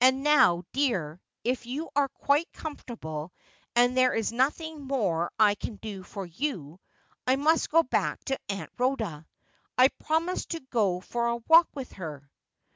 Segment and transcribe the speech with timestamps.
[0.00, 3.32] And now, dear, if you are quite comfortable,
[3.76, 6.80] and there is nothing more I can do for you,
[7.24, 9.28] I must go back to Aunt Rhoda.
[9.78, 12.28] I promised to go for a walk with her.'